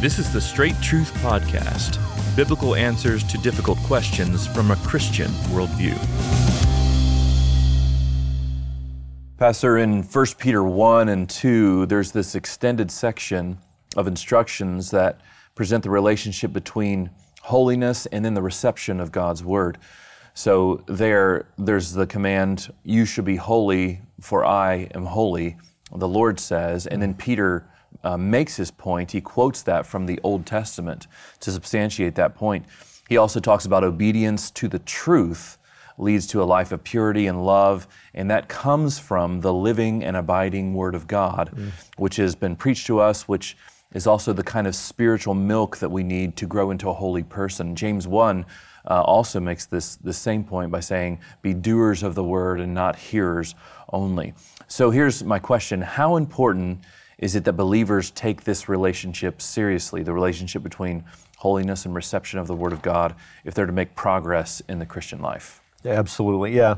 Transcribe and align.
This 0.00 0.18
is 0.18 0.32
the 0.32 0.40
Straight 0.40 0.80
Truth 0.80 1.12
Podcast 1.16 1.98
biblical 2.34 2.74
answers 2.74 3.22
to 3.24 3.36
difficult 3.36 3.76
questions 3.80 4.46
from 4.46 4.70
a 4.70 4.76
Christian 4.76 5.26
worldview. 5.52 5.94
Pastor, 9.36 9.76
in 9.76 10.02
1 10.02 10.26
Peter 10.38 10.64
1 10.64 11.10
and 11.10 11.28
2, 11.28 11.84
there's 11.84 12.12
this 12.12 12.34
extended 12.34 12.90
section 12.90 13.58
of 13.94 14.06
instructions 14.06 14.90
that 14.90 15.20
present 15.54 15.84
the 15.84 15.90
relationship 15.90 16.50
between 16.50 17.10
holiness 17.42 18.06
and 18.06 18.24
then 18.24 18.32
the 18.32 18.40
reception 18.40 19.00
of 19.00 19.12
God's 19.12 19.44
Word. 19.44 19.76
So 20.32 20.82
there, 20.86 21.46
there's 21.58 21.92
the 21.92 22.06
command, 22.06 22.72
You 22.84 23.04
should 23.04 23.26
be 23.26 23.36
holy, 23.36 24.00
for 24.18 24.46
I 24.46 24.88
am 24.94 25.04
holy, 25.04 25.58
the 25.94 26.08
Lord 26.08 26.40
says. 26.40 26.86
And 26.86 27.02
then 27.02 27.12
Peter 27.12 27.69
uh, 28.04 28.16
makes 28.16 28.56
his 28.56 28.70
point. 28.70 29.12
He 29.12 29.20
quotes 29.20 29.62
that 29.62 29.86
from 29.86 30.06
the 30.06 30.18
Old 30.22 30.46
Testament 30.46 31.06
to 31.40 31.50
substantiate 31.50 32.14
that 32.16 32.34
point. 32.34 32.64
He 33.08 33.16
also 33.16 33.40
talks 33.40 33.64
about 33.64 33.84
obedience 33.84 34.50
to 34.52 34.68
the 34.68 34.78
truth 34.80 35.58
leads 36.00 36.26
to 36.28 36.42
a 36.42 36.44
life 36.44 36.72
of 36.72 36.82
purity 36.82 37.26
and 37.26 37.44
love, 37.44 37.86
and 38.14 38.30
that 38.30 38.48
comes 38.48 38.98
from 38.98 39.40
the 39.42 39.52
living 39.52 40.02
and 40.02 40.16
abiding 40.16 40.74
Word 40.74 40.94
of 40.94 41.06
God, 41.06 41.50
mm. 41.54 41.70
which 41.96 42.16
has 42.16 42.34
been 42.34 42.56
preached 42.56 42.86
to 42.86 43.00
us, 43.00 43.28
which 43.28 43.56
is 43.92 44.06
also 44.06 44.32
the 44.32 44.42
kind 44.42 44.66
of 44.66 44.74
spiritual 44.74 45.34
milk 45.34 45.78
that 45.78 45.90
we 45.90 46.02
need 46.02 46.36
to 46.36 46.46
grow 46.46 46.70
into 46.70 46.88
a 46.88 46.92
holy 46.92 47.22
person. 47.22 47.74
James 47.74 48.06
1 48.06 48.46
uh, 48.88 49.02
also 49.02 49.40
makes 49.40 49.66
this 49.66 49.96
the 49.96 50.12
same 50.12 50.44
point 50.44 50.70
by 50.70 50.80
saying, 50.80 51.18
Be 51.42 51.52
doers 51.52 52.02
of 52.02 52.14
the 52.14 52.24
word 52.24 52.60
and 52.60 52.72
not 52.72 52.96
hearers 52.96 53.54
only. 53.92 54.32
So 54.68 54.90
here's 54.90 55.22
my 55.24 55.38
question 55.38 55.82
How 55.82 56.16
important 56.16 56.84
is 57.20 57.36
it 57.36 57.44
that 57.44 57.52
believers 57.52 58.10
take 58.10 58.44
this 58.44 58.68
relationship 58.68 59.42
seriously, 59.42 60.02
the 60.02 60.12
relationship 60.12 60.62
between 60.62 61.04
holiness 61.36 61.84
and 61.84 61.94
reception 61.94 62.38
of 62.38 62.46
the 62.46 62.54
Word 62.54 62.72
of 62.72 62.80
God, 62.80 63.14
if 63.44 63.54
they're 63.54 63.66
to 63.66 63.72
make 63.72 63.94
progress 63.94 64.62
in 64.68 64.78
the 64.78 64.86
Christian 64.86 65.20
life? 65.20 65.60
Yeah, 65.84 65.92
absolutely, 65.92 66.56
yeah. 66.56 66.76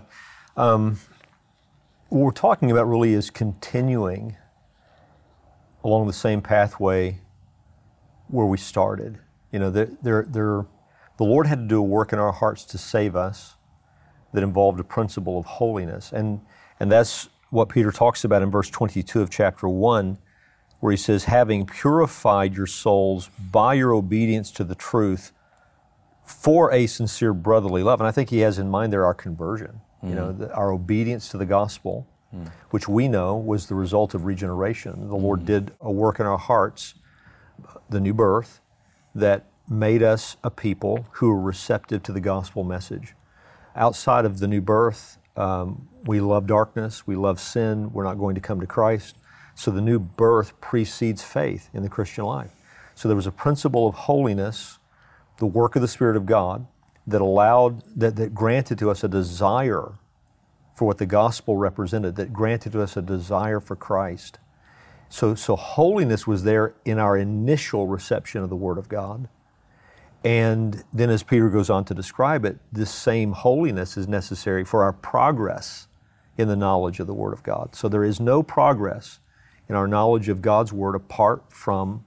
Um, 0.57 0.99
what 2.09 2.19
we're 2.19 2.31
talking 2.33 2.73
about 2.73 2.85
really 2.85 3.15
is 3.15 3.31
continuing 3.31 4.37
along 5.85 6.09
the 6.09 6.13
same 6.13 6.43
pathway 6.43 7.21
where 8.27 8.47
we 8.47 8.59
started. 8.59 9.19
You 9.53 9.61
know, 9.61 9.71
they're, 9.71 10.27
they're, 10.29 10.67
the 11.19 11.25
Lord 11.25 11.47
had 11.47 11.61
to 11.61 11.67
do 11.67 11.79
a 11.79 11.83
work 11.83 12.13
in 12.13 12.19
our 12.19 12.33
hearts 12.33 12.65
to 12.67 12.79
save 12.79 13.15
us 13.15 13.55
that 14.33 14.43
involved 14.43 14.81
a 14.81 14.85
principle 14.85 15.39
of 15.39 15.45
holiness. 15.45 16.11
And, 16.13 16.41
and 16.81 16.91
that's 16.91 17.29
what 17.51 17.69
Peter 17.69 17.93
talks 17.93 18.25
about 18.25 18.43
in 18.43 18.51
verse 18.51 18.71
22 18.71 19.23
of 19.23 19.31
chapter 19.31 19.69
1 19.69 20.19
where 20.83 20.91
he 20.91 20.97
says, 20.97 21.27
having 21.27 21.65
purified 21.65 22.57
your 22.57 22.67
souls 22.67 23.31
by 23.53 23.73
your 23.73 23.95
obedience 23.95 24.51
to 24.51 24.65
the 24.65 24.75
truth 24.75 25.31
for 26.25 26.73
a 26.73 26.89
sincere 26.89 27.33
brotherly 27.33 27.85
love. 27.85 28.01
And 28.01 28.09
I 28.09 28.11
think 28.11 28.31
he 28.31 28.41
has 28.41 28.59
in 28.59 28.69
mind 28.69 28.93
there 28.93 29.05
our 29.05 29.15
conversion, 29.15 29.81
mm. 30.03 30.09
you 30.09 30.17
know, 30.17 30.31
mm-hmm. 30.31 30.41
the, 30.41 30.53
our 30.53 30.73
obedience 30.73 31.29
to 31.29 31.39
the 31.39 31.47
gospel, 31.47 32.09
mm. 32.35 32.51
which 32.71 32.89
we 32.89 33.07
know 33.07 33.37
was 33.37 33.69
the 33.69 33.77
result 33.77 34.13
of 34.13 34.25
regeneration. 34.25 35.09
The 35.09 35.15
mm. 35.15 35.23
Lord 35.23 35.47
did 35.47 35.71
a 35.81 35.93
work 35.93 36.19
in 36.19 36.27
our 36.27 36.37
hearts, 36.37 36.95
the 37.89 38.01
new 38.01 38.13
birth, 38.13 38.61
that 39.15 39.47
made 39.69 40.03
us 40.03 40.37
a 40.43 40.51
people 40.51 41.07
who 41.13 41.31
are 41.31 41.41
receptive 41.41 42.03
to 42.03 42.13
the 42.13 42.21
gospel 42.21 42.65
message. 42.65 43.15
Outside 43.77 44.25
of 44.25 44.41
the 44.41 44.49
new 44.49 44.61
birth, 44.61 45.19
um, 45.37 45.87
we 46.07 46.19
love 46.19 46.49
darkness, 46.49 47.07
we 47.07 47.15
love 47.15 47.39
sin, 47.39 47.93
we're 47.93 48.03
not 48.03 48.19
going 48.19 48.35
to 48.35 48.41
come 48.41 48.59
to 48.59 48.67
Christ. 48.67 49.17
So 49.63 49.71
the 49.71 49.81
new 49.81 50.01
birth 50.01 50.61
precedes 50.61 51.23
faith 51.23 51.71
in 51.73 51.85
the 51.85 51.89
Christian 51.89 52.25
life. 52.25 52.51
So 52.97 53.07
there 53.07 53.15
was 53.15 53.29
a 53.29 53.31
principle 53.31 53.87
of 53.87 53.95
holiness, 53.95 54.81
the 55.39 55.47
work 55.47 55.77
of 55.77 55.83
the 55.83 55.87
Spirit 55.87 56.17
of 56.17 56.27
God, 56.27 56.67
that 57.07 57.21
allowed, 57.21 57.85
that, 57.97 58.17
that 58.17 58.35
granted 58.35 58.77
to 58.81 58.91
us 58.91 59.05
a 59.05 59.09
desire 59.09 59.93
for 60.75 60.85
what 60.85 60.99
the 60.99 61.07
gospel 61.07 61.59
represented, 61.59 62.17
that 62.17 62.33
granted 62.33 62.73
to 62.73 62.83
us 62.83 62.97
a 62.97 63.03
desire 63.03 63.61
for 63.61 63.77
Christ. 63.77 64.41
So, 65.09 65.37
so 65.37 65.55
holiness 65.55 66.27
was 66.27 66.43
there 66.43 66.75
in 66.85 66.99
our 66.99 67.17
initial 67.17 67.87
reception 67.87 68.43
of 68.43 68.51
the 68.51 68.57
Word 68.57 68.79
of 68.79 68.89
God. 68.89 69.29
And 70.25 70.83
then, 70.93 71.09
as 71.09 71.23
Peter 71.23 71.49
goes 71.49 71.71
on 71.71 71.85
to 71.85 71.95
describe 71.95 72.45
it, 72.45 72.59
this 72.73 72.93
same 72.93 73.31
holiness 73.31 73.97
is 73.97 74.09
necessary 74.09 74.65
for 74.65 74.83
our 74.83 74.93
progress 74.93 75.87
in 76.37 76.49
the 76.49 76.57
knowledge 76.57 76.99
of 76.99 77.07
the 77.07 77.15
Word 77.15 77.33
of 77.33 77.45
God. 77.45 77.77
So 77.77 77.89
there 77.89 78.03
is 78.03 78.19
no 78.19 78.43
progress 78.43 79.21
in 79.73 79.77
our 79.77 79.89
knowledge 79.89 80.29
of 80.29 80.43
God's 80.43 80.71
Word 80.71 80.95
apart 80.95 81.45
from 81.49 82.05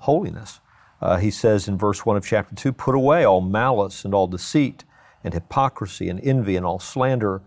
holiness. 0.00 0.60
Uh, 1.00 1.16
he 1.16 1.30
says 1.30 1.66
in 1.66 1.78
verse 1.78 2.04
1 2.04 2.18
of 2.18 2.26
chapter 2.26 2.54
2 2.54 2.70
Put 2.70 2.94
away 2.94 3.24
all 3.24 3.40
malice 3.40 4.04
and 4.04 4.12
all 4.12 4.26
deceit 4.26 4.84
and 5.24 5.32
hypocrisy 5.32 6.10
and 6.10 6.20
envy 6.22 6.54
and 6.54 6.66
all 6.66 6.78
slander. 6.78 7.40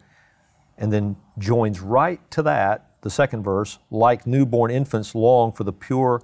And 0.80 0.92
then 0.92 1.18
joins 1.38 1.80
right 1.80 2.20
to 2.32 2.42
that, 2.42 2.90
the 3.02 3.12
second 3.12 3.44
verse, 3.44 3.78
like 3.92 4.26
newborn 4.26 4.72
infants 4.72 5.14
long 5.14 5.52
for 5.52 5.64
the 5.64 5.72
pure 5.72 6.24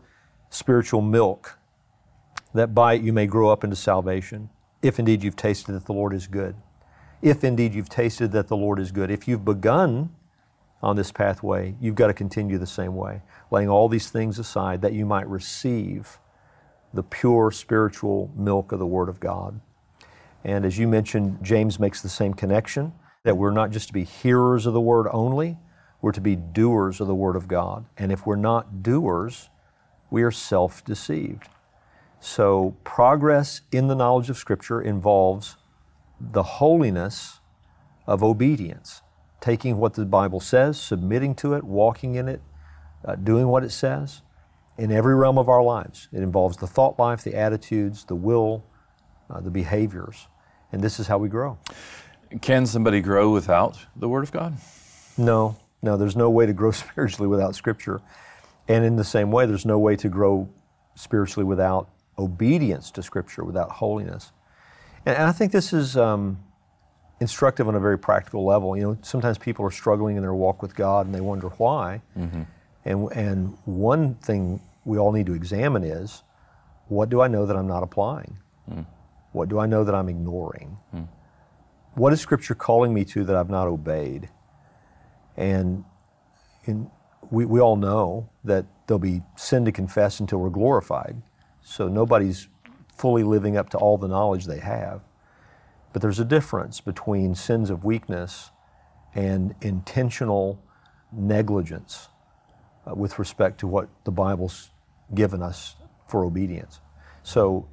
spiritual 0.50 1.02
milk, 1.02 1.60
that 2.56 2.74
by 2.74 2.96
it 2.96 3.04
you 3.04 3.14
may 3.14 3.28
grow 3.28 3.52
up 3.52 3.64
into 3.64 3.76
salvation, 3.76 4.50
if 4.82 4.98
indeed 4.98 5.24
you've 5.24 5.36
tasted 5.36 5.74
that 5.74 5.86
the 5.86 5.94
Lord 5.94 6.12
is 6.12 6.26
good. 6.26 6.56
If 7.22 7.44
indeed 7.44 7.76
you've 7.76 7.88
tasted 7.88 8.32
that 8.32 8.48
the 8.48 8.58
Lord 8.58 8.80
is 8.80 8.92
good. 8.92 9.12
If 9.12 9.28
you've 9.28 9.46
begun 9.46 10.10
on 10.84 10.96
this 10.96 11.12
pathway, 11.12 11.76
you've 11.80 11.96
got 11.96 12.08
to 12.08 12.14
continue 12.14 12.58
the 12.58 12.68
same 12.68 12.96
way, 12.96 13.22
laying 13.52 13.70
all 13.70 13.88
these 13.88 14.10
things 14.10 14.40
aside 14.40 14.82
that 14.82 14.94
you 14.94 15.06
might 15.06 15.28
receive 15.28 16.20
the 16.94 17.04
pure 17.04 17.52
spiritual 17.52 18.32
milk 18.36 18.72
of 18.72 18.80
the 18.80 18.86
Word 18.86 19.10
of 19.10 19.20
God. 19.20 19.62
And 20.44 20.66
as 20.66 20.78
you 20.78 20.88
mentioned, 20.88 21.40
James 21.42 21.80
makes 21.80 22.02
the 22.02 22.10
same 22.10 22.34
connection 22.34 22.94
that 23.24 23.38
we're 23.38 23.52
not 23.52 23.70
just 23.70 23.88
to 23.88 23.94
be 23.94 24.04
hearers 24.04 24.66
of 24.66 24.74
the 24.74 24.82
Word 24.82 25.08
only, 25.12 25.58
we're 26.02 26.12
to 26.12 26.22
be 26.22 26.36
doers 26.36 27.00
of 27.00 27.08
the 27.08 27.16
Word 27.16 27.36
of 27.36 27.48
God. 27.48 27.86
And 27.98 28.12
if 28.12 28.26
we're 28.26 28.36
not 28.36 28.82
doers, 28.82 29.50
we 30.10 30.24
are 30.24 30.32
self 30.32 30.84
deceived. 30.84 31.48
So, 32.20 32.76
progress 32.84 33.62
in 33.72 33.88
the 33.88 33.96
knowledge 33.96 34.30
of 34.30 34.38
Scripture 34.38 34.82
involves 34.82 35.58
the 36.20 36.44
holiness 36.44 37.40
of 38.06 38.24
obedience 38.24 39.02
taking 39.42 39.78
what 39.78 39.96
the 39.96 40.06
Bible 40.06 40.40
says, 40.40 40.80
submitting 40.80 41.36
to 41.36 41.56
it, 41.56 41.64
walking 41.64 42.16
in 42.16 42.30
it, 42.30 42.42
uh, 43.04 43.16
doing 43.16 43.48
what 43.48 43.64
it 43.64 43.72
says 43.72 44.22
in 44.78 44.92
every 44.92 45.16
realm 45.16 45.38
of 45.38 45.50
our 45.50 45.64
lives. 45.64 46.08
It 46.14 46.22
involves 46.22 46.58
the 46.58 46.68
thought 46.68 46.98
life, 46.98 47.24
the 47.24 47.36
attitudes, 47.36 48.06
the 48.06 48.16
will, 48.16 48.64
uh, 49.30 49.42
the 49.42 49.50
behaviors. 49.50 50.28
And 50.72 50.82
this 50.82 51.00
is 51.00 51.08
how 51.08 51.18
we 51.18 51.28
grow. 51.28 51.58
Can 52.42 52.66
somebody 52.66 53.02
grow 53.02 53.32
without 53.32 53.78
the 53.96 54.08
Word 54.08 54.24
of 54.24 54.32
God? 54.32 54.58
No, 55.18 55.58
no, 55.82 55.98
there's 55.98 56.16
no 56.16 56.30
way 56.30 56.46
to 56.46 56.54
grow 56.54 56.72
spiritually 56.72 57.28
without 57.28 57.56
Scripture. 57.56 58.00
And 58.68 58.86
in 58.86 58.96
the 58.96 59.04
same 59.04 59.32
way, 59.32 59.48
there's 59.48 59.66
no 59.66 59.80
way 59.80 59.96
to 59.98 60.08
grow 60.08 60.50
spiritually 60.96 61.46
without 61.46 61.90
obedience 62.18 62.92
to 62.92 63.04
Scripture, 63.04 63.44
without 63.44 63.72
holiness. 63.72 64.32
And, 65.06 65.18
and 65.18 65.28
I 65.28 65.32
think 65.32 65.52
this 65.52 65.74
is. 65.74 65.98
Um, 65.98 66.44
instructive 67.22 67.68
on 67.68 67.76
a 67.76 67.80
very 67.80 67.98
practical 67.98 68.44
level. 68.44 68.76
You 68.76 68.84
know, 68.84 68.98
sometimes 69.02 69.38
people 69.38 69.66
are 69.66 69.72
struggling 69.72 70.18
in 70.18 70.24
their 70.24 70.34
walk 70.34 70.62
with 70.62 70.76
God 70.76 71.06
and 71.06 71.14
they 71.16 71.22
wonder 71.22 71.50
why. 71.50 72.02
Mm-hmm. 72.18 72.42
And, 72.84 73.12
and 73.12 73.58
one 73.66 74.16
thing 74.16 74.60
we 74.84 74.98
all 74.98 75.12
need 75.12 75.28
to 75.28 75.34
examine 75.34 75.84
is 75.84 76.24
what 76.88 77.10
do 77.10 77.22
I 77.22 77.28
know 77.28 77.46
that 77.46 77.56
I'm 77.56 77.68
not 77.68 77.84
applying? 77.84 78.40
Mm. 78.70 78.88
What 79.34 79.50
do 79.50 79.60
I 79.60 79.68
know 79.68 79.84
that 79.84 79.94
I'm 79.94 80.10
ignoring? 80.10 80.78
Mm. 80.94 81.08
What 81.94 82.12
is 82.12 82.20
Scripture 82.20 82.56
calling 82.56 82.94
me 82.94 83.06
to 83.06 83.24
that 83.24 83.36
I've 83.36 83.52
not 83.52 83.68
obeyed? 83.68 84.30
And 85.38 85.86
in, 86.66 86.90
we, 87.30 87.46
we 87.46 87.60
all 87.60 87.76
know 87.76 88.30
that 88.44 88.66
there'll 88.88 89.00
be 89.00 89.22
sin 89.36 89.64
to 89.66 89.72
confess 89.72 90.20
until 90.20 90.40
we're 90.40 90.50
glorified. 90.50 91.22
So 91.62 91.88
nobody's 91.88 92.48
fully 92.98 93.24
living 93.24 93.58
up 93.58 93.70
to 93.70 93.78
all 93.78 93.98
the 93.98 94.08
knowledge 94.08 94.48
they 94.48 94.60
have. 94.60 95.02
But 95.94 96.02
there's 96.02 96.20
a 96.20 96.26
difference 96.26 96.82
between 96.82 97.36
sins 97.36 97.70
of 97.70 97.84
weakness 97.84 98.52
and 99.14 99.56
intentional 99.62 100.62
negligence 101.12 102.08
uh, 102.90 102.96
with 102.96 103.20
respect 103.20 103.60
to 103.60 103.68
what 103.68 103.90
the 104.06 104.12
Bible's 104.12 104.72
given 105.14 105.42
us 105.42 105.76
for 106.08 106.24
obedience. 106.24 106.80
So, 107.24 107.68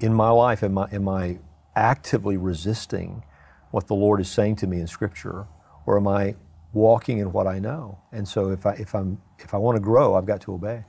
in 0.00 0.14
my 0.14 0.30
life, 0.30 0.62
am 0.62 0.78
I, 0.78 0.88
am 0.92 1.08
I 1.08 1.38
actively 1.76 2.36
resisting 2.36 3.24
what 3.70 3.86
the 3.86 3.94
Lord 3.94 4.20
is 4.20 4.30
saying 4.30 4.56
to 4.56 4.66
me 4.66 4.80
in 4.80 4.86
Scripture, 4.86 5.46
or 5.86 5.96
am 5.96 6.08
I 6.08 6.36
walking 6.72 7.18
in 7.18 7.32
what 7.32 7.46
I 7.46 7.58
know? 7.58 7.98
And 8.12 8.26
so, 8.26 8.50
if 8.50 8.66
I 8.66 8.72
if 8.74 8.94
I'm 8.94 9.20
if 9.38 9.54
I 9.54 9.58
want 9.58 9.76
to 9.76 9.80
grow, 9.80 10.14
I've 10.14 10.26
got 10.26 10.40
to 10.42 10.54
obey. 10.54 10.84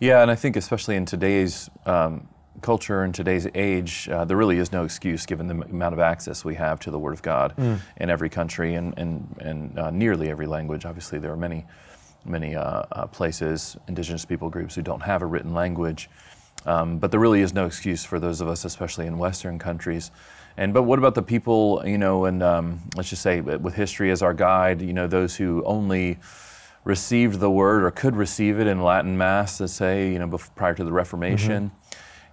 Yeah, 0.00 0.22
and 0.22 0.30
I 0.30 0.34
think 0.34 0.56
especially 0.56 0.96
in 0.96 1.04
today's 1.04 1.70
um, 1.86 2.28
culture 2.60 3.04
in 3.04 3.12
today's 3.12 3.46
age, 3.54 4.08
uh, 4.08 4.24
there 4.24 4.36
really 4.36 4.58
is 4.58 4.72
no 4.72 4.84
excuse 4.84 5.26
given 5.26 5.46
the 5.46 5.54
amount 5.54 5.92
of 5.92 5.98
access 5.98 6.44
we 6.44 6.54
have 6.54 6.80
to 6.80 6.90
the 6.90 6.98
Word 6.98 7.12
of 7.12 7.22
God 7.22 7.54
mm. 7.56 7.78
in 7.96 8.10
every 8.10 8.28
country 8.28 8.74
and, 8.74 8.96
and, 8.98 9.36
and 9.40 9.78
uh, 9.78 9.90
nearly 9.90 10.30
every 10.30 10.46
language. 10.46 10.84
Obviously, 10.84 11.18
there 11.18 11.32
are 11.32 11.36
many, 11.36 11.66
many 12.24 12.54
uh, 12.54 12.82
uh 12.92 13.06
places, 13.06 13.76
indigenous 13.88 14.24
people 14.24 14.50
groups 14.50 14.74
who 14.74 14.82
don't 14.82 15.02
have 15.02 15.22
a 15.22 15.26
written 15.26 15.54
language. 15.54 16.08
Um, 16.66 16.98
but 16.98 17.10
there 17.10 17.20
really 17.20 17.40
is 17.40 17.54
no 17.54 17.66
excuse 17.66 18.04
for 18.04 18.20
those 18.20 18.40
of 18.40 18.48
us, 18.48 18.64
especially 18.64 19.06
in 19.06 19.18
Western 19.18 19.58
countries. 19.58 20.10
And 20.56 20.74
but 20.74 20.82
what 20.82 20.98
about 20.98 21.14
the 21.14 21.22
people, 21.22 21.82
you 21.86 21.96
know, 21.96 22.26
and 22.26 22.42
um, 22.42 22.80
let's 22.96 23.08
just 23.08 23.22
say 23.22 23.40
with 23.40 23.74
history 23.74 24.10
as 24.10 24.20
our 24.20 24.34
guide, 24.34 24.82
you 24.82 24.92
know, 24.92 25.06
those 25.06 25.36
who 25.36 25.62
only 25.64 26.18
received 26.84 27.40
the 27.40 27.50
word 27.50 27.84
or 27.84 27.90
could 27.90 28.16
receive 28.16 28.58
it 28.58 28.66
in 28.66 28.82
Latin 28.82 29.16
Mass, 29.16 29.60
let's 29.60 29.72
say, 29.72 30.12
you 30.12 30.18
know, 30.18 30.26
before, 30.26 30.52
prior 30.56 30.74
to 30.74 30.84
the 30.84 30.92
Reformation. 30.92 31.68
Mm-hmm. 31.68 31.79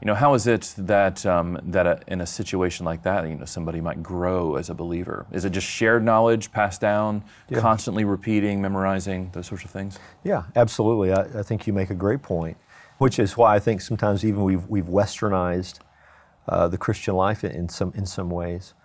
You 0.01 0.05
know, 0.05 0.13
how 0.13 0.35
is 0.35 0.45
it 0.45 0.75
that 0.77 1.25
um, 1.25 1.59
that 1.63 1.87
a, 1.87 1.99
in 2.07 2.21
a 2.21 2.27
situation 2.27 2.85
like 2.85 3.01
that, 3.03 3.27
you 3.27 3.33
know, 3.33 3.45
somebody 3.45 3.81
might 3.81 4.03
grow 4.03 4.55
as 4.55 4.69
a 4.69 4.75
believer? 4.75 5.25
Is 5.31 5.43
it 5.43 5.49
just 5.51 5.65
shared 5.65 6.03
knowledge 6.03 6.51
passed 6.51 6.81
down, 6.81 7.23
yeah. 7.49 7.59
constantly 7.59 8.05
repeating, 8.05 8.61
memorizing, 8.61 9.31
those 9.33 9.47
sorts 9.47 9.65
of 9.65 9.71
things? 9.71 9.97
Yeah, 10.23 10.43
absolutely. 10.55 11.13
I, 11.13 11.39
I, 11.39 11.43
think 11.43 11.65
you 11.65 11.73
make 11.73 11.89
a 11.89 11.95
great 11.95 12.21
point, 12.21 12.57
which 12.99 13.17
is 13.17 13.35
why 13.35 13.55
I 13.55 13.59
think 13.59 13.81
sometimes 13.81 14.23
even 14.23 14.43
we've 14.43 14.67
we've 14.67 14.85
westernized 14.85 15.79
uh, 16.47 16.67
the 16.67 16.77
Christian 16.77 17.15
life 17.15 17.43
in 17.43 17.67
some 17.67 17.91
in 17.95 18.05
some 18.05 18.29
ways. 18.29 18.75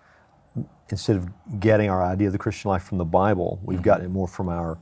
Instead 0.88 1.17
of 1.17 1.29
getting 1.61 1.91
our 1.91 2.03
idea 2.03 2.29
of 2.29 2.32
the 2.32 2.38
Christian 2.38 2.70
life 2.70 2.85
from 2.85 2.97
the 2.97 3.05
Bible, 3.05 3.61
we've 3.62 3.79
mm-hmm. 3.79 3.85
gotten 3.85 4.06
it 4.06 4.11
more 4.11 4.29
from 4.29 4.49
our 4.49 4.79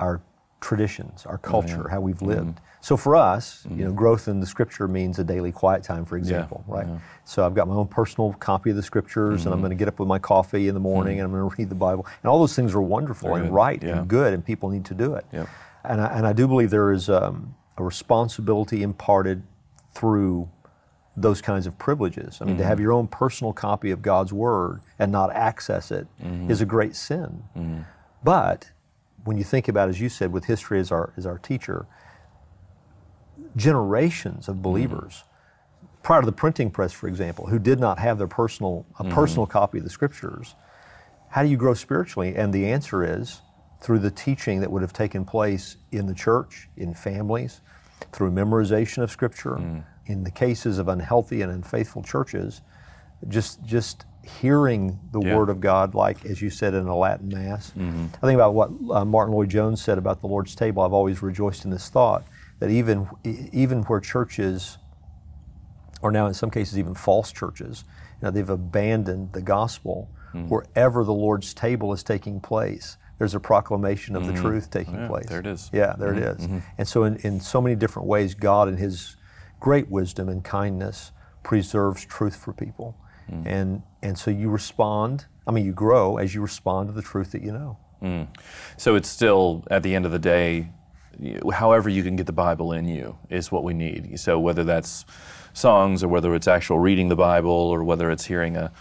our 0.00 0.22
traditions, 0.62 1.26
our 1.26 1.36
culture, 1.36 1.82
yeah. 1.84 1.90
how 1.90 2.00
we've 2.00 2.16
mm-hmm. 2.16 2.26
lived. 2.26 2.56
Mm-hmm. 2.56 2.64
So 2.80 2.96
for 2.96 3.14
us, 3.14 3.64
mm-hmm. 3.66 3.78
you 3.78 3.84
know, 3.84 3.90
mm-hmm. 3.90 3.98
growth 3.98 4.28
in 4.28 4.40
the 4.40 4.46
Scripture 4.46 4.88
means 4.88 5.18
a 5.18 5.24
daily 5.24 5.52
quiet 5.52 5.82
time, 5.82 6.04
for 6.04 6.16
example, 6.16 6.64
yeah. 6.66 6.74
right? 6.74 6.86
Yeah. 6.86 6.98
So 7.24 7.44
I've 7.44 7.54
got 7.54 7.68
my 7.68 7.74
own 7.74 7.88
personal 7.88 8.32
copy 8.34 8.70
of 8.70 8.76
the 8.76 8.82
Scriptures, 8.82 9.40
mm-hmm. 9.40 9.48
and 9.48 9.54
I'm 9.54 9.58
mm-hmm. 9.58 9.60
going 9.60 9.70
to 9.70 9.76
get 9.76 9.88
up 9.88 9.98
with 9.98 10.08
my 10.08 10.18
coffee 10.18 10.68
in 10.68 10.74
the 10.74 10.80
morning, 10.80 11.18
and 11.18 11.26
I'm 11.26 11.32
going 11.32 11.48
to 11.48 11.56
read 11.56 11.68
the 11.68 11.74
Bible, 11.74 12.06
and 12.22 12.30
all 12.30 12.38
those 12.38 12.56
things 12.56 12.74
are 12.74 12.80
wonderful 12.80 13.28
Very 13.28 13.40
and 13.40 13.50
good. 13.50 13.54
right 13.54 13.84
and 13.84 14.08
good, 14.08 14.32
and 14.32 14.44
people 14.44 14.70
need 14.70 14.86
to 14.86 14.94
do 14.94 15.14
it. 15.14 15.26
Yep. 15.32 15.48
And 15.84 16.00
I, 16.00 16.06
and 16.16 16.26
I 16.26 16.32
do 16.32 16.48
believe 16.48 16.70
there 16.70 16.92
is 16.92 17.10
um, 17.10 17.54
a 17.76 17.82
responsibility 17.82 18.82
imparted 18.82 19.42
through 19.94 20.48
those 21.16 21.42
kinds 21.42 21.66
of 21.66 21.76
privileges. 21.78 22.38
I 22.40 22.46
mean, 22.46 22.56
to 22.56 22.64
have 22.64 22.80
your 22.80 22.92
own 22.92 23.06
personal 23.06 23.52
copy 23.52 23.90
of 23.90 24.00
God's 24.00 24.32
Word 24.32 24.80
and 24.98 25.12
not 25.12 25.30
access 25.32 25.90
it 25.90 26.06
is 26.48 26.60
a 26.62 26.66
great 26.66 26.96
sin. 26.96 27.42
But 28.24 28.70
when 29.24 29.36
you 29.38 29.44
think 29.44 29.68
about, 29.68 29.88
as 29.88 30.00
you 30.00 30.08
said, 30.08 30.32
with 30.32 30.46
history 30.46 30.78
as 30.80 30.90
our, 30.90 31.12
as 31.16 31.26
our 31.26 31.38
teacher, 31.38 31.86
generations 33.56 34.48
of 34.48 34.62
believers, 34.62 35.24
mm. 35.24 36.02
prior 36.02 36.20
to 36.20 36.26
the 36.26 36.32
printing 36.32 36.70
press, 36.70 36.92
for 36.92 37.08
example, 37.08 37.46
who 37.46 37.58
did 37.58 37.78
not 37.78 37.98
have 37.98 38.18
their 38.18 38.26
personal, 38.26 38.86
a 38.98 39.04
mm. 39.04 39.12
personal 39.12 39.46
copy 39.46 39.78
of 39.78 39.84
the 39.84 39.90
scriptures, 39.90 40.54
how 41.30 41.42
do 41.42 41.48
you 41.48 41.56
grow 41.56 41.74
spiritually? 41.74 42.34
And 42.36 42.52
the 42.52 42.66
answer 42.66 43.04
is 43.04 43.40
through 43.80 44.00
the 44.00 44.10
teaching 44.10 44.60
that 44.60 44.70
would 44.70 44.82
have 44.82 44.92
taken 44.92 45.24
place 45.24 45.76
in 45.90 46.06
the 46.06 46.14
church, 46.14 46.68
in 46.76 46.94
families, 46.94 47.60
through 48.12 48.30
memorization 48.30 49.02
of 49.02 49.10
scripture. 49.10 49.56
Mm. 49.56 49.84
In 50.04 50.24
the 50.24 50.30
cases 50.30 50.78
of 50.78 50.88
unhealthy 50.88 51.42
and 51.42 51.52
unfaithful 51.52 52.02
churches, 52.02 52.60
just 53.28 53.64
just 53.64 54.04
hearing 54.24 54.98
the 55.12 55.20
yeah. 55.20 55.36
Word 55.36 55.48
of 55.48 55.60
God, 55.60 55.94
like 55.94 56.24
as 56.24 56.40
you 56.40 56.50
said 56.50 56.74
in 56.74 56.86
a 56.86 56.96
Latin 56.96 57.28
Mass. 57.28 57.70
Mm-hmm. 57.70 58.06
I 58.14 58.26
think 58.26 58.34
about 58.34 58.54
what 58.54 58.70
uh, 58.90 59.04
Martyn 59.04 59.34
Lloyd-Jones 59.34 59.82
said 59.82 59.98
about 59.98 60.20
the 60.20 60.26
Lord's 60.26 60.54
table. 60.54 60.82
I've 60.82 60.92
always 60.92 61.22
rejoiced 61.22 61.64
in 61.64 61.70
this 61.70 61.88
thought 61.88 62.24
that 62.60 62.70
even 62.70 63.08
even 63.24 63.82
where 63.82 64.00
churches, 64.00 64.78
are 66.02 66.12
now 66.12 66.26
in 66.26 66.34
some 66.34 66.50
cases 66.50 66.78
even 66.78 66.94
false 66.94 67.32
churches, 67.32 67.84
you 68.20 68.26
know, 68.26 68.30
they've 68.30 68.48
abandoned 68.48 69.32
the 69.32 69.42
gospel. 69.42 70.08
Mm-hmm. 70.32 70.48
Wherever 70.48 71.04
the 71.04 71.12
Lord's 71.12 71.52
table 71.52 71.92
is 71.92 72.02
taking 72.02 72.40
place, 72.40 72.96
there's 73.18 73.34
a 73.34 73.40
proclamation 73.40 74.16
of 74.16 74.22
mm-hmm. 74.22 74.34
the 74.34 74.40
truth 74.40 74.70
taking 74.70 74.96
oh, 74.96 75.02
yeah, 75.02 75.08
place. 75.08 75.26
There 75.28 75.40
it 75.40 75.46
is. 75.46 75.70
Yeah, 75.72 75.94
there 75.98 76.14
it 76.14 76.22
mm-hmm. 76.22 76.40
is. 76.40 76.46
Mm-hmm. 76.46 76.58
And 76.78 76.88
so, 76.88 77.04
in, 77.04 77.16
in 77.16 77.40
so 77.40 77.60
many 77.60 77.76
different 77.76 78.08
ways, 78.08 78.34
God, 78.34 78.68
in 78.68 78.78
His 78.78 79.16
great 79.60 79.90
wisdom 79.90 80.28
and 80.28 80.42
kindness, 80.42 81.12
preserves 81.42 82.04
truth 82.04 82.36
for 82.36 82.52
people. 82.52 82.96
Mm. 83.30 83.46
And, 83.46 83.82
and 84.02 84.18
so 84.18 84.30
you 84.30 84.50
respond, 84.50 85.26
I 85.46 85.50
mean, 85.50 85.64
you 85.64 85.72
grow 85.72 86.16
as 86.16 86.34
you 86.34 86.40
respond 86.40 86.88
to 86.88 86.92
the 86.92 87.02
truth 87.02 87.32
that 87.32 87.42
you 87.42 87.52
know. 87.52 87.78
Mm. 88.02 88.28
So 88.76 88.94
it's 88.94 89.08
still, 89.08 89.64
at 89.70 89.82
the 89.82 89.94
end 89.94 90.06
of 90.06 90.12
the 90.12 90.18
day, 90.18 90.70
however 91.52 91.88
you 91.88 92.02
can 92.02 92.16
get 92.16 92.26
the 92.26 92.32
Bible 92.32 92.72
in 92.72 92.86
you 92.86 93.18
is 93.28 93.52
what 93.52 93.64
we 93.64 93.74
need. 93.74 94.18
So 94.18 94.38
whether 94.38 94.64
that's 94.64 95.04
songs 95.52 96.02
or 96.02 96.08
whether 96.08 96.34
it's 96.34 96.48
actual 96.48 96.78
reading 96.78 97.08
the 97.08 97.16
Bible 97.16 97.50
or 97.50 97.84
whether 97.84 98.10
it's 98.10 98.24
hearing 98.24 98.56
a, 98.56 98.72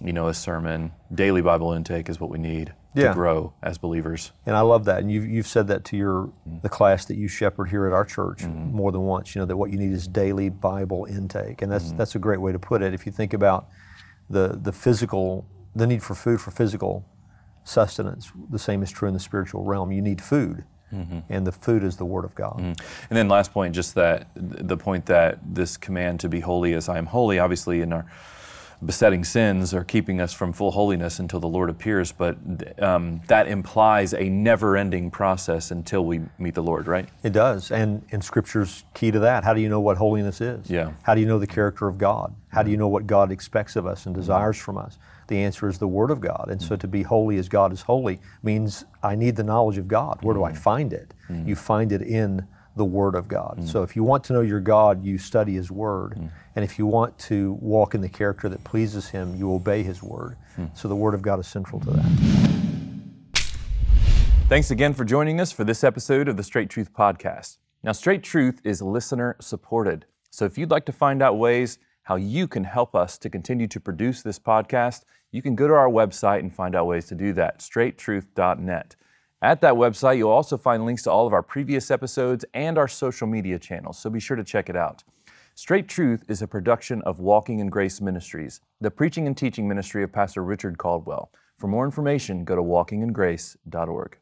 you 0.00 0.12
know, 0.12 0.28
a 0.28 0.34
sermon, 0.34 0.92
daily 1.14 1.40
Bible 1.40 1.72
intake 1.72 2.08
is 2.08 2.20
what 2.20 2.28
we 2.28 2.38
need 2.38 2.74
yeah. 2.94 3.08
to 3.08 3.14
grow 3.14 3.52
as 3.62 3.78
believers. 3.78 4.32
And 4.44 4.56
I 4.56 4.60
love 4.60 4.84
that. 4.86 4.98
And 5.00 5.10
you've, 5.10 5.26
you've 5.26 5.46
said 5.46 5.68
that 5.68 5.84
to 5.86 5.96
your 5.96 6.32
mm. 6.48 6.62
the 6.62 6.68
class 6.68 7.04
that 7.06 7.16
you 7.16 7.28
shepherd 7.28 7.66
here 7.70 7.86
at 7.86 7.92
our 7.92 8.04
church 8.04 8.38
mm-hmm. 8.38 8.74
more 8.74 8.90
than 8.92 9.02
once. 9.02 9.34
You 9.34 9.40
know 9.40 9.46
that 9.46 9.56
what 9.56 9.70
you 9.70 9.78
need 9.78 9.92
is 9.92 10.08
daily 10.08 10.48
Bible 10.48 11.06
intake, 11.08 11.62
and 11.62 11.70
that's 11.70 11.86
mm-hmm. 11.86 11.98
that's 11.98 12.14
a 12.14 12.18
great 12.18 12.40
way 12.40 12.52
to 12.52 12.58
put 12.58 12.82
it. 12.82 12.94
If 12.94 13.06
you 13.06 13.12
think 13.12 13.32
about 13.32 13.68
the, 14.28 14.58
the 14.60 14.72
physical, 14.72 15.46
the 15.74 15.86
need 15.86 16.02
for 16.02 16.14
food 16.14 16.40
for 16.40 16.50
physical 16.50 17.04
sustenance. 17.64 18.32
The 18.50 18.58
same 18.58 18.82
is 18.82 18.90
true 18.90 19.08
in 19.08 19.14
the 19.14 19.20
spiritual 19.20 19.64
realm. 19.64 19.92
You 19.92 20.02
need 20.02 20.20
food. 20.20 20.64
Mm-hmm. 20.92 21.18
And 21.28 21.46
the 21.46 21.52
food 21.52 21.82
is 21.82 21.96
the 21.96 22.04
Word 22.04 22.24
of 22.24 22.34
God. 22.36 22.58
Mm-hmm. 22.58 22.84
And 23.10 23.16
then, 23.16 23.28
last 23.28 23.52
point, 23.52 23.74
just 23.74 23.96
that 23.96 24.28
the 24.36 24.76
point 24.76 25.06
that 25.06 25.40
this 25.44 25.76
command 25.76 26.20
to 26.20 26.28
be 26.28 26.40
holy 26.40 26.74
as 26.74 26.88
I 26.88 26.96
am 26.96 27.06
holy, 27.06 27.40
obviously, 27.40 27.80
in 27.80 27.92
our 27.92 28.06
besetting 28.84 29.24
sins 29.24 29.72
are 29.72 29.84
keeping 29.84 30.20
us 30.20 30.32
from 30.32 30.52
full 30.52 30.70
holiness 30.70 31.18
until 31.18 31.40
the 31.40 31.48
Lord 31.48 31.70
appears, 31.70 32.12
but 32.12 32.36
um, 32.82 33.20
that 33.28 33.48
implies 33.48 34.12
a 34.12 34.28
never 34.28 34.76
ending 34.76 35.10
process 35.10 35.70
until 35.70 36.04
we 36.04 36.20
meet 36.38 36.54
the 36.54 36.62
Lord, 36.62 36.86
right? 36.86 37.08
It 37.22 37.32
does. 37.32 37.70
And, 37.70 38.04
and 38.12 38.22
Scripture's 38.22 38.84
key 38.94 39.10
to 39.10 39.18
that. 39.20 39.44
How 39.44 39.54
do 39.54 39.60
you 39.60 39.68
know 39.68 39.80
what 39.80 39.96
holiness 39.96 40.40
is? 40.40 40.68
Yeah. 40.70 40.92
How 41.02 41.14
do 41.14 41.20
you 41.20 41.26
know 41.26 41.38
the 41.38 41.46
character 41.46 41.88
of 41.88 41.98
God? 41.98 42.34
How 42.48 42.62
do 42.62 42.70
you 42.70 42.76
know 42.76 42.88
what 42.88 43.06
God 43.06 43.32
expects 43.32 43.76
of 43.76 43.86
us 43.86 44.06
and 44.06 44.14
desires 44.14 44.58
from 44.58 44.78
us? 44.78 44.98
The 45.28 45.38
answer 45.38 45.68
is 45.68 45.78
the 45.78 45.88
Word 45.88 46.10
of 46.10 46.20
God. 46.20 46.48
And 46.50 46.62
so 46.62 46.76
to 46.76 46.86
be 46.86 47.02
holy 47.02 47.36
as 47.38 47.48
God 47.48 47.72
is 47.72 47.82
holy 47.82 48.20
means 48.42 48.84
I 49.02 49.16
need 49.16 49.36
the 49.36 49.44
knowledge 49.44 49.78
of 49.78 49.88
God. 49.88 50.18
Where 50.22 50.34
do 50.34 50.44
I 50.44 50.52
mm. 50.52 50.56
find 50.56 50.92
it? 50.92 51.14
Mm. 51.28 51.48
You 51.48 51.56
find 51.56 51.92
it 51.92 52.02
in 52.02 52.46
the 52.76 52.84
Word 52.84 53.14
of 53.14 53.26
God. 53.26 53.56
Mm. 53.60 53.68
So 53.68 53.82
if 53.82 53.96
you 53.96 54.04
want 54.04 54.22
to 54.24 54.32
know 54.34 54.42
your 54.42 54.60
God, 54.60 55.02
you 55.02 55.18
study 55.18 55.54
His 55.54 55.70
Word. 55.70 56.14
Mm. 56.16 56.30
And 56.54 56.64
if 56.64 56.78
you 56.78 56.86
want 56.86 57.18
to 57.20 57.54
walk 57.60 57.94
in 57.94 58.02
the 58.02 58.08
character 58.08 58.48
that 58.48 58.62
pleases 58.64 59.08
Him, 59.08 59.34
you 59.34 59.52
obey 59.52 59.82
His 59.82 60.02
Word. 60.02 60.36
Mm. 60.56 60.76
So 60.76 60.86
the 60.86 60.96
Word 60.96 61.14
of 61.14 61.22
God 61.22 61.40
is 61.40 61.46
central 61.46 61.80
to 61.80 61.90
that. 61.90 62.36
Thanks 64.48 64.70
again 64.70 64.94
for 64.94 65.04
joining 65.04 65.40
us 65.40 65.50
for 65.50 65.64
this 65.64 65.82
episode 65.82 66.28
of 66.28 66.36
the 66.36 66.44
Straight 66.44 66.70
Truth 66.70 66.92
Podcast. 66.92 67.56
Now, 67.82 67.92
Straight 67.92 68.22
Truth 68.22 68.60
is 68.62 68.80
listener 68.80 69.36
supported. 69.40 70.06
So 70.30 70.44
if 70.44 70.56
you'd 70.56 70.70
like 70.70 70.86
to 70.86 70.92
find 70.92 71.22
out 71.22 71.38
ways 71.38 71.78
how 72.02 72.16
you 72.16 72.46
can 72.46 72.62
help 72.62 72.94
us 72.94 73.18
to 73.18 73.28
continue 73.28 73.66
to 73.66 73.80
produce 73.80 74.22
this 74.22 74.38
podcast, 74.38 75.02
you 75.32 75.42
can 75.42 75.56
go 75.56 75.66
to 75.66 75.74
our 75.74 75.88
website 75.88 76.40
and 76.40 76.54
find 76.54 76.76
out 76.76 76.86
ways 76.86 77.06
to 77.06 77.14
do 77.14 77.32
that, 77.32 77.58
straighttruth.net. 77.58 78.96
At 79.46 79.60
that 79.60 79.74
website, 79.74 80.18
you'll 80.18 80.32
also 80.32 80.58
find 80.58 80.84
links 80.84 81.04
to 81.04 81.12
all 81.12 81.24
of 81.24 81.32
our 81.32 81.40
previous 81.40 81.92
episodes 81.92 82.44
and 82.52 82.76
our 82.76 82.88
social 82.88 83.28
media 83.28 83.60
channels, 83.60 83.96
so 83.96 84.10
be 84.10 84.18
sure 84.18 84.36
to 84.36 84.42
check 84.42 84.68
it 84.68 84.74
out. 84.74 85.04
Straight 85.54 85.86
Truth 85.86 86.24
is 86.26 86.42
a 86.42 86.48
production 86.48 87.00
of 87.02 87.20
Walking 87.20 87.60
in 87.60 87.68
Grace 87.68 88.00
Ministries, 88.00 88.60
the 88.80 88.90
preaching 88.90 89.28
and 89.28 89.36
teaching 89.36 89.68
ministry 89.68 90.02
of 90.02 90.10
Pastor 90.10 90.42
Richard 90.42 90.78
Caldwell. 90.78 91.30
For 91.58 91.68
more 91.68 91.84
information, 91.84 92.42
go 92.42 92.56
to 92.56 92.60
walkingingrace.org. 92.60 94.18